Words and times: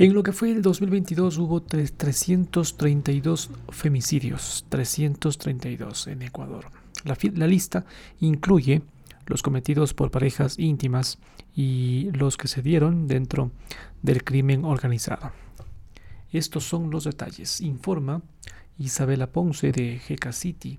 En 0.00 0.14
lo 0.14 0.22
que 0.22 0.30
fue 0.30 0.52
el 0.52 0.62
2022 0.62 1.38
hubo 1.38 1.60
332 1.60 3.50
femicidios, 3.70 4.64
332 4.68 6.06
en 6.06 6.22
Ecuador. 6.22 6.66
La, 7.04 7.46
lista 7.48 7.84
incluye 8.20 8.82
los 9.26 9.42
cometidos 9.42 9.94
por 9.94 10.12
parejas 10.12 10.56
íntimas 10.56 11.18
y 11.52 12.12
los 12.12 12.36
que 12.36 12.46
se 12.46 12.62
dieron 12.62 13.08
dentro 13.08 13.50
del 14.00 14.22
crimen 14.22 14.64
organizado. 14.64 15.32
Estos 16.30 16.62
son 16.62 16.92
los 16.92 17.02
detalles. 17.02 17.60
Informa 17.60 18.22
Isabela 18.78 19.32
Ponce 19.32 19.72
de 19.72 20.00
GK 20.08 20.32
City 20.32 20.78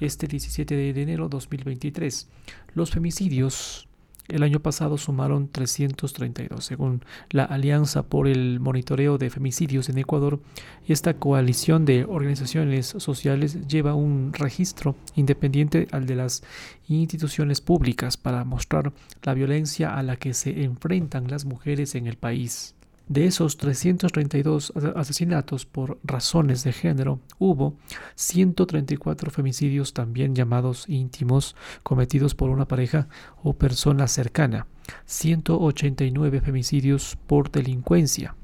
este 0.00 0.28
17 0.28 0.94
de 0.94 1.02
enero 1.02 1.28
2023. 1.28 2.26
Los 2.72 2.90
femicidios 2.90 3.86
el 4.28 4.42
año 4.42 4.60
pasado 4.60 4.98
sumaron 4.98 5.48
332, 5.48 6.64
según 6.64 7.04
la 7.30 7.44
Alianza 7.44 8.04
por 8.04 8.28
el 8.28 8.60
Monitoreo 8.60 9.18
de 9.18 9.30
Femicidios 9.30 9.88
en 9.88 9.98
Ecuador. 9.98 10.40
Esta 10.86 11.14
coalición 11.14 11.84
de 11.84 12.04
organizaciones 12.04 12.86
sociales 12.86 13.66
lleva 13.68 13.94
un 13.94 14.32
registro 14.32 14.96
independiente 15.14 15.88
al 15.92 16.06
de 16.06 16.16
las 16.16 16.42
instituciones 16.88 17.60
públicas 17.60 18.16
para 18.16 18.44
mostrar 18.44 18.92
la 19.22 19.34
violencia 19.34 19.96
a 19.96 20.02
la 20.02 20.16
que 20.16 20.34
se 20.34 20.64
enfrentan 20.64 21.28
las 21.28 21.44
mujeres 21.44 21.94
en 21.94 22.06
el 22.06 22.16
país. 22.16 22.74
De 23.08 23.24
esos 23.24 23.56
332 23.56 24.72
asesinatos 24.96 25.64
por 25.64 26.00
razones 26.02 26.64
de 26.64 26.72
género, 26.72 27.20
hubo 27.38 27.76
134 28.16 29.30
femicidios 29.30 29.94
también 29.94 30.34
llamados 30.34 30.88
íntimos 30.88 31.54
cometidos 31.84 32.34
por 32.34 32.50
una 32.50 32.66
pareja 32.66 33.06
o 33.44 33.52
persona 33.52 34.08
cercana, 34.08 34.66
189 35.04 36.40
femicidios 36.40 37.16
por 37.28 37.52
delincuencia, 37.52 38.34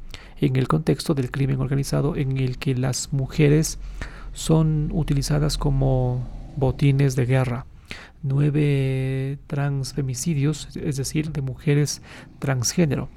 en 0.40 0.54
el 0.54 0.68
contexto 0.68 1.14
del 1.14 1.32
crimen 1.32 1.60
organizado 1.60 2.14
en 2.14 2.38
el 2.38 2.58
que 2.58 2.76
las 2.76 3.12
mujeres 3.12 3.80
son 4.32 4.90
utilizadas 4.92 5.58
como 5.58 6.24
botines 6.56 7.16
de 7.16 7.26
guerra, 7.26 7.66
9 8.22 9.38
transfemicidios, 9.48 10.68
es 10.76 10.96
decir, 10.96 11.32
de 11.32 11.42
mujeres 11.42 12.00
transgénero, 12.38 13.08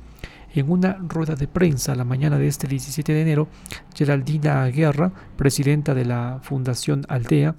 en 0.56 0.72
una 0.72 0.94
rueda 0.94 1.36
de 1.36 1.48
prensa 1.48 1.96
la 1.96 2.06
mañana 2.06 2.38
de 2.40 2.48
este 2.48 2.68
17 2.68 3.14
de 3.14 3.22
enero, 3.22 3.48
Geraldina 3.94 4.66
Guerra, 4.68 5.12
presidenta 5.36 5.94
de 5.94 6.06
la 6.06 6.40
Fundación 6.42 7.06
Aldea, 7.10 7.56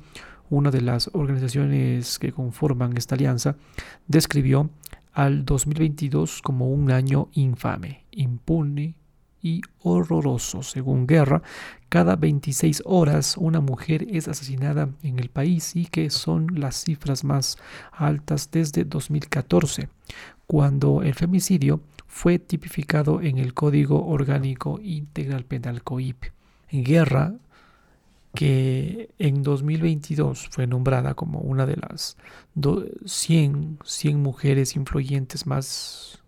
una 0.49 0.71
de 0.71 0.81
las 0.81 1.11
organizaciones 1.13 2.19
que 2.19 2.33
conforman 2.33 2.97
esta 2.97 3.15
alianza, 3.15 3.57
describió 4.07 4.71
al 5.13 5.45
2022 5.45 6.41
como 6.41 6.71
un 6.71 6.91
año 6.91 7.29
infame, 7.33 8.05
impune 8.13 8.95
y 9.43 9.61
horroroso. 9.83 10.63
Según 10.63 11.07
Guerra, 11.07 11.43
cada 11.91 12.17
26 12.17 12.83
horas 12.87 13.37
una 13.37 13.61
mujer 13.61 14.07
es 14.11 14.27
asesinada 14.27 14.89
en 15.03 15.19
el 15.19 15.29
país 15.29 15.77
y 15.77 15.87
que 15.87 16.09
son 16.11 16.49
las 16.55 16.83
cifras 16.83 17.25
más 17.25 17.59
altas 17.93 18.51
desde 18.51 18.85
2014, 18.85 19.89
cuando 20.47 21.03
el 21.03 21.15
femicidio 21.15 21.83
fue 22.07 22.39
tipificado 22.39 23.21
en 23.21 23.39
el 23.39 23.55
Código 23.55 24.07
Orgánico 24.07 24.81
Integral 24.83 25.45
Penal 25.45 25.83
COIP. 25.83 26.25
Guerra, 26.71 27.35
que 28.35 29.11
en 29.19 29.43
2022 29.43 30.49
fue 30.51 30.67
nombrada 30.67 31.15
como 31.15 31.41
una 31.41 31.67
de 31.67 31.77
las 31.77 32.17
100, 33.05 33.79
100 33.85 34.23
mujeres 34.23 34.77
influyentes 34.77 35.47
más, 35.47 36.23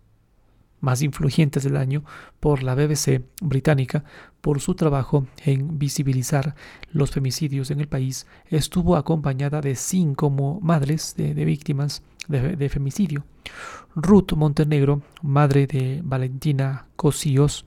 más 0.79 1.01
influyentes 1.01 1.63
del 1.63 1.77
año 1.77 2.03
por 2.39 2.63
la 2.63 2.73
BBC 2.73 3.21
británica 3.41 4.03
por 4.41 4.59
su 4.61 4.75
trabajo 4.75 5.27
en 5.45 5.77
visibilizar 5.77 6.55
los 6.91 7.11
femicidios 7.11 7.69
en 7.69 7.81
el 7.81 7.87
país, 7.87 8.25
estuvo 8.47 8.95
acompañada 8.95 9.61
de 9.61 9.75
cinco 9.75 10.29
madres 10.61 11.15
de 11.15 11.45
víctimas 11.45 12.01
de, 12.27 12.69
femicidio. 12.69 13.25
Ruth 13.95 14.33
Montenegro, 14.33 15.01
madre 15.21 15.67
de 15.67 16.01
Valentina 16.03 16.85
Cosíos, 16.95 17.65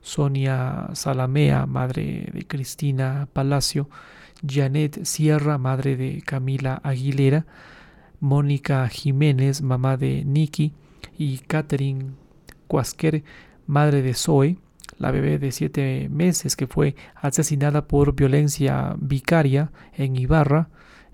Sonia 0.00 0.90
Salamea, 0.92 1.66
madre 1.66 2.30
de 2.32 2.46
Cristina 2.46 3.28
Palacio, 3.32 3.88
Janet 4.46 5.04
Sierra, 5.04 5.58
madre 5.58 5.96
de 5.96 6.22
Camila 6.22 6.80
Aguilera, 6.84 7.46
Mónica 8.20 8.88
Jiménez, 8.88 9.62
mamá 9.62 9.96
de 9.96 10.24
Nikki, 10.24 10.72
y 11.18 11.38
Catherine 11.38 12.12
Cuasquer, 12.66 13.24
madre 13.66 14.02
de 14.02 14.14
Zoe, 14.14 14.58
la 14.98 15.10
bebé 15.10 15.38
de 15.38 15.52
siete 15.52 16.08
meses 16.10 16.56
que 16.56 16.66
fue 16.66 16.94
asesinada 17.14 17.86
por 17.86 18.14
violencia 18.14 18.94
vicaria 18.98 19.70
en 19.94 20.16
Ibarra, 20.16 20.68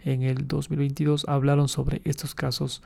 en 0.05 0.23
el 0.23 0.47
2022 0.47 1.27
hablaron 1.29 1.69
sobre 1.69 2.01
estos 2.05 2.35
casos 2.35 2.83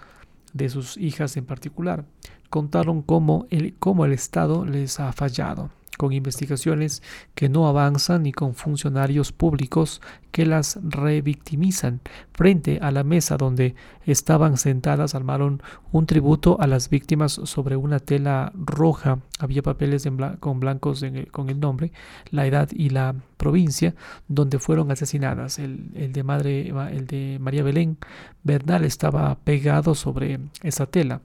de 0.53 0.69
sus 0.69 0.97
hijas 0.97 1.37
en 1.37 1.45
particular. 1.45 2.05
Contaron 2.51 3.03
cómo 3.03 3.47
el, 3.51 3.75
cómo 3.79 4.05
el 4.05 4.13
Estado 4.13 4.65
les 4.65 5.01
ha 5.01 5.13
fallado 5.13 5.71
con 5.97 6.13
investigaciones 6.13 7.03
que 7.35 7.49
no 7.49 7.69
avanzan 7.69 8.27
y 8.27 8.33
con 8.33 8.55
funcionarios 8.55 9.33
públicos 9.33 10.01
que 10.31 10.47
las 10.47 10.79
revictimizan. 10.83 12.01
Frente 12.33 12.81
a 12.83 12.91
la 12.91 13.05
mesa 13.05 13.37
donde 13.37 13.77
estaban 14.05 14.57
sentadas 14.57 15.15
armaron 15.15 15.63
un 15.93 16.07
tributo 16.07 16.61
a 16.61 16.67
las 16.67 16.91
víctimas 16.91 17.33
sobre 17.45 17.77
una 17.77 18.01
tela 18.01 18.53
roja. 18.55 19.21
Había 19.39 19.63
papeles 19.63 20.09
con 20.41 20.59
blancos 20.59 21.05
con 21.31 21.51
el 21.51 21.61
nombre, 21.61 21.93
la 22.31 22.47
edad 22.47 22.69
y 22.73 22.91
la 22.91 23.15
provincia 23.37 23.95
donde 24.27 24.59
fueron 24.59 24.91
asesinadas. 24.91 25.59
El, 25.59 25.91
el, 25.95 26.13
de, 26.13 26.23
madre, 26.25 26.73
el 26.91 27.07
de 27.07 27.39
María 27.41 27.63
Belén 27.63 27.99
Bernal 28.43 28.85
estaba 28.85 29.37
pegado 29.37 29.95
sobre 29.95 30.41
esa 30.63 30.87
tela. 30.87 31.21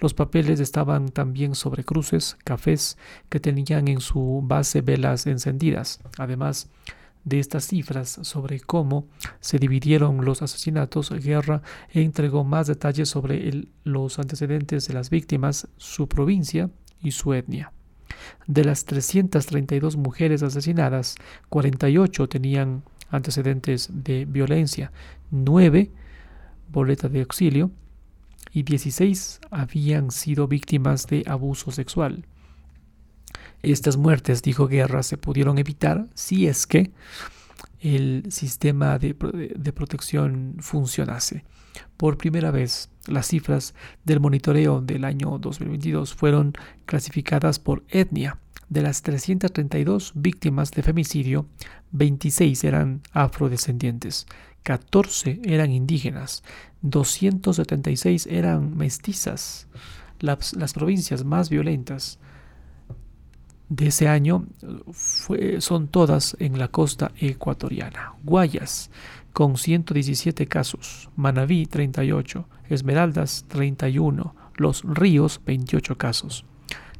Los 0.00 0.14
papeles 0.14 0.60
estaban 0.60 1.08
también 1.08 1.54
sobre 1.54 1.84
cruces, 1.84 2.36
cafés 2.44 2.96
que 3.28 3.40
tenían 3.40 3.88
en 3.88 4.00
su 4.00 4.13
base 4.42 4.80
velas 4.80 5.26
encendidas. 5.26 6.00
Además, 6.18 6.68
de 7.24 7.38
estas 7.38 7.66
cifras 7.66 8.18
sobre 8.22 8.60
cómo 8.60 9.06
se 9.40 9.58
dividieron 9.58 10.24
los 10.24 10.42
asesinatos, 10.42 11.10
Guerra 11.10 11.62
entregó 11.90 12.44
más 12.44 12.66
detalles 12.66 13.08
sobre 13.08 13.66
los 13.82 14.18
antecedentes 14.18 14.86
de 14.88 14.94
las 14.94 15.10
víctimas, 15.10 15.68
su 15.78 16.08
provincia 16.08 16.70
y 17.00 17.12
su 17.12 17.32
etnia. 17.32 17.72
De 18.46 18.64
las 18.64 18.84
332 18.84 19.96
mujeres 19.96 20.42
asesinadas, 20.42 21.16
48 21.48 22.28
tenían 22.28 22.82
antecedentes 23.10 23.88
de 23.92 24.26
violencia, 24.26 24.92
9 25.30 25.90
boleta 26.70 27.08
de 27.08 27.20
auxilio 27.20 27.70
y 28.52 28.62
16 28.62 29.40
habían 29.50 30.10
sido 30.10 30.46
víctimas 30.48 31.06
de 31.06 31.24
abuso 31.26 31.70
sexual. 31.70 32.26
Estas 33.64 33.96
muertes, 33.96 34.42
dijo 34.42 34.66
Guerra, 34.66 35.02
se 35.02 35.16
pudieron 35.16 35.58
evitar 35.58 36.06
si 36.14 36.46
es 36.46 36.66
que 36.66 36.92
el 37.80 38.24
sistema 38.30 38.98
de, 38.98 39.14
protección 39.14 40.56
funcionase. 40.60 41.44
Por 41.96 42.16
primera 42.16 42.50
vez, 42.50 42.90
las 43.06 43.28
cifras 43.28 43.74
del 44.04 44.20
monitoreo 44.20 44.80
del 44.80 45.04
año 45.04 45.38
2022 45.38 46.14
fueron 46.14 46.52
clasificadas 46.86 47.58
por 47.58 47.84
etnia. 47.88 48.38
De 48.68 48.80
las 48.80 49.02
332 49.02 50.12
víctimas 50.14 50.70
de 50.70 50.82
femicidio, 50.82 51.46
26 51.92 52.64
eran 52.64 53.02
afrodescendientes, 53.12 54.26
14 54.62 55.40
eran 55.44 55.70
indígenas, 55.70 56.42
276 56.80 58.26
eran 58.26 58.76
mestizas. 58.76 59.68
las 60.20 60.72
provincias 60.72 61.24
más 61.24 61.50
violentas 61.50 62.18
de 63.68 63.86
ese 63.88 64.08
año 64.08 64.46
son 65.58 65.88
todas 65.88 66.36
en 66.38 66.58
la 66.58 66.68
costa 66.68 67.12
ecuatoriana. 67.18 68.14
Guayas 68.22 68.90
con 69.32 69.56
117 69.56 70.46
casos, 70.46 71.10
Manabí 71.16 71.66
38, 71.66 72.46
Esmeraldas 72.68 73.46
31, 73.48 74.34
Los 74.56 74.82
Ríos 74.84 75.40
28 75.44 75.98
casos. 75.98 76.44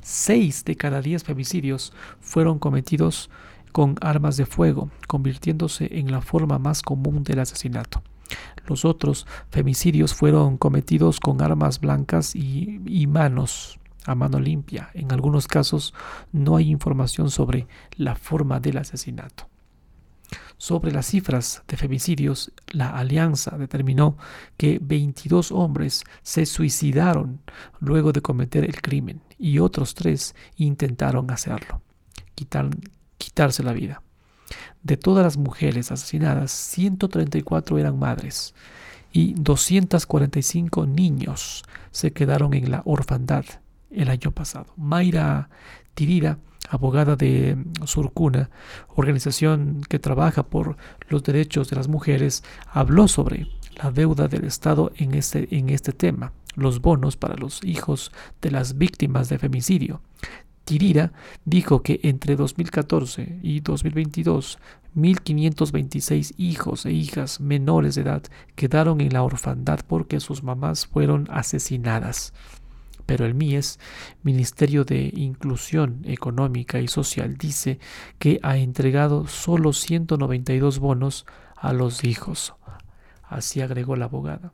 Seis 0.00 0.64
de 0.64 0.76
cada 0.76 1.00
diez 1.00 1.22
femicidios 1.22 1.92
fueron 2.20 2.58
cometidos 2.58 3.30
con 3.72 3.96
armas 4.00 4.36
de 4.36 4.46
fuego, 4.46 4.90
convirtiéndose 5.06 5.88
en 5.98 6.10
la 6.10 6.20
forma 6.20 6.58
más 6.58 6.82
común 6.82 7.24
del 7.24 7.40
asesinato. 7.40 8.02
Los 8.66 8.84
otros 8.84 9.26
femicidios 9.50 10.14
fueron 10.14 10.56
cometidos 10.56 11.20
con 11.20 11.40
armas 11.40 11.80
blancas 11.80 12.34
y 12.34 13.06
manos 13.06 13.78
a 14.06 14.14
mano 14.14 14.38
limpia. 14.38 14.90
En 14.94 15.12
algunos 15.12 15.46
casos 15.46 15.94
no 16.32 16.56
hay 16.56 16.70
información 16.70 17.30
sobre 17.30 17.66
la 17.96 18.14
forma 18.14 18.60
del 18.60 18.78
asesinato. 18.78 19.48
Sobre 20.56 20.92
las 20.92 21.06
cifras 21.06 21.62
de 21.68 21.76
femicidios, 21.76 22.52
la 22.68 22.90
alianza 22.96 23.56
determinó 23.58 24.16
que 24.56 24.78
22 24.80 25.52
hombres 25.52 26.04
se 26.22 26.46
suicidaron 26.46 27.40
luego 27.80 28.12
de 28.12 28.22
cometer 28.22 28.64
el 28.64 28.80
crimen 28.80 29.20
y 29.38 29.58
otros 29.58 29.94
tres 29.94 30.34
intentaron 30.56 31.30
hacerlo. 31.30 31.82
quitarse 33.18 33.62
la 33.62 33.72
vida. 33.72 34.02
De 34.82 34.96
todas 34.96 35.24
las 35.24 35.36
mujeres 35.36 35.90
asesinadas, 35.90 36.52
134 36.52 37.78
eran 37.78 37.98
madres 37.98 38.54
y 39.12 39.34
245 39.34 40.86
niños 40.86 41.64
se 41.90 42.12
quedaron 42.12 42.54
en 42.54 42.70
la 42.70 42.82
orfandad 42.84 43.44
el 43.94 44.10
año 44.10 44.30
pasado. 44.30 44.66
Mayra 44.76 45.48
Tirira, 45.94 46.38
abogada 46.68 47.16
de 47.16 47.56
Surcuna, 47.84 48.50
organización 48.94 49.82
que 49.88 49.98
trabaja 49.98 50.44
por 50.44 50.76
los 51.08 51.22
derechos 51.22 51.70
de 51.70 51.76
las 51.76 51.88
mujeres, 51.88 52.42
habló 52.72 53.08
sobre 53.08 53.48
la 53.82 53.90
deuda 53.90 54.28
del 54.28 54.44
Estado 54.44 54.92
en 54.96 55.14
este, 55.14 55.48
en 55.56 55.68
este 55.68 55.92
tema, 55.92 56.32
los 56.54 56.80
bonos 56.80 57.16
para 57.16 57.36
los 57.36 57.62
hijos 57.64 58.12
de 58.40 58.50
las 58.50 58.78
víctimas 58.78 59.28
de 59.28 59.38
femicidio. 59.38 60.00
Tirira 60.64 61.12
dijo 61.44 61.82
que 61.82 62.00
entre 62.02 62.36
2014 62.36 63.40
y 63.42 63.60
2022, 63.60 64.58
1.526 64.96 66.34
hijos 66.38 66.86
e 66.86 66.92
hijas 66.92 67.40
menores 67.40 67.96
de 67.96 68.02
edad 68.02 68.22
quedaron 68.54 69.00
en 69.00 69.12
la 69.12 69.22
orfandad 69.22 69.80
porque 69.86 70.20
sus 70.20 70.42
mamás 70.42 70.86
fueron 70.86 71.28
asesinadas. 71.30 72.32
Pero 73.06 73.26
el 73.26 73.34
MIES, 73.34 73.78
Ministerio 74.22 74.84
de 74.84 75.12
Inclusión 75.14 76.00
Económica 76.04 76.80
y 76.80 76.88
Social, 76.88 77.36
dice 77.36 77.78
que 78.18 78.40
ha 78.42 78.56
entregado 78.56 79.26
solo 79.26 79.72
192 79.72 80.78
bonos 80.78 81.26
a 81.56 81.72
los 81.72 82.04
hijos. 82.04 82.54
Así 83.22 83.60
agregó 83.60 83.96
la 83.96 84.06
abogada. 84.06 84.52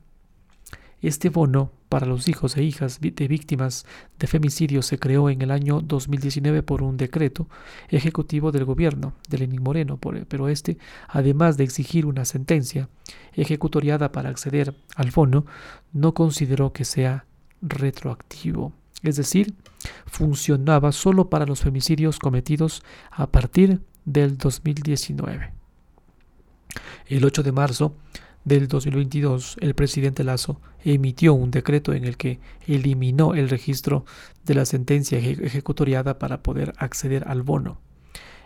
Este 1.01 1.29
bono 1.29 1.71
para 1.89 2.05
los 2.05 2.27
hijos 2.27 2.55
e 2.55 2.63
hijas 2.63 3.01
de 3.01 3.27
víctimas 3.27 3.85
de 4.19 4.27
femicidio 4.27 4.81
se 4.83 4.99
creó 4.99 5.29
en 5.29 5.41
el 5.41 5.49
año 5.49 5.81
2019 5.81 6.61
por 6.61 6.83
un 6.83 6.95
decreto 6.95 7.49
ejecutivo 7.89 8.51
del 8.51 8.65
gobierno 8.65 9.13
de 9.27 9.39
Lenín 9.39 9.63
Moreno, 9.63 9.99
pero 9.99 10.47
este, 10.47 10.77
además 11.07 11.57
de 11.57 11.63
exigir 11.63 12.05
una 12.05 12.23
sentencia 12.23 12.87
ejecutoriada 13.33 14.11
para 14.11 14.29
acceder 14.29 14.75
al 14.95 15.09
bono, 15.09 15.45
no 15.91 16.13
consideró 16.13 16.71
que 16.71 16.85
sea 16.85 17.25
retroactivo. 17.61 18.73
Es 19.03 19.15
decir, 19.15 19.55
funcionaba 20.05 20.91
solo 20.91 21.29
para 21.29 21.45
los 21.45 21.61
femicidios 21.61 22.19
cometidos 22.19 22.83
a 23.09 23.27
partir 23.27 23.81
del 24.05 24.37
2019. 24.37 25.51
El 27.07 27.25
8 27.25 27.43
de 27.43 27.51
marzo 27.51 27.95
del 28.45 28.67
2022, 28.67 29.57
el 29.59 29.75
presidente 29.75 30.23
Lazo 30.23 30.61
emitió 30.83 31.33
un 31.33 31.51
decreto 31.51 31.93
en 31.93 32.05
el 32.05 32.17
que 32.17 32.39
eliminó 32.67 33.33
el 33.33 33.49
registro 33.49 34.05
de 34.45 34.55
la 34.55 34.65
sentencia 34.65 35.19
ejecutoriada 35.19 36.17
para 36.17 36.41
poder 36.41 36.73
acceder 36.77 37.27
al 37.27 37.43
bono. 37.43 37.79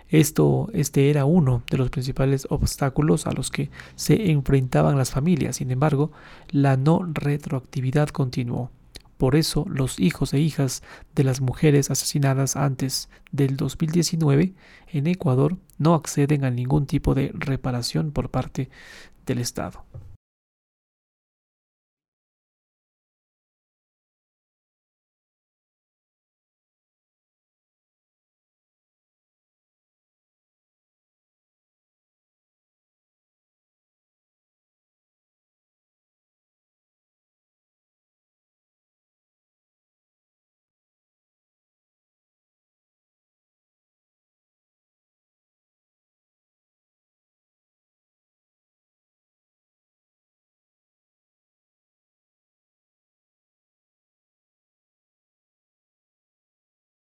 Esto, 0.10 0.70
este 0.74 1.10
era 1.10 1.26
uno 1.26 1.64
de 1.70 1.78
los 1.78 1.90
principales 1.90 2.46
obstáculos 2.50 3.26
a 3.26 3.32
los 3.32 3.50
que 3.50 3.72
se 3.96 4.32
enfrentaban 4.32 4.98
las 4.98 5.12
familias. 5.12 5.56
Sin 5.56 5.72
embargo, 5.72 6.12
la 6.50 6.78
no 6.78 7.08
retroactividad 7.12 8.10
continuó. 8.10 8.72
Por 9.18 9.36
eso, 9.36 9.66
los 9.70 10.00
hijos 10.00 10.34
e 10.34 10.40
hijas 10.40 10.84
de 11.16 11.24
las 11.24 11.40
mujeres 11.40 11.90
asesinadas 11.90 12.56
antes 12.56 13.10
del 13.32 13.56
2019 13.56 14.54
en 14.88 15.08
Ecuador 15.08 15.58
no 15.78 15.94
acceden 15.94 16.44
a 16.44 16.52
ningún 16.52 16.86
tipo 16.86 17.16
de 17.16 17.32
reparación 17.34 18.12
por 18.12 18.30
parte 18.30 18.70
del 19.26 19.40
Estado. 19.40 19.86